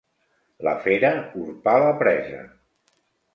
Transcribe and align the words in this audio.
La 0.67 0.71
fera 0.85 1.11
urpà 1.43 1.75
la 1.85 1.93
presa. 2.01 2.41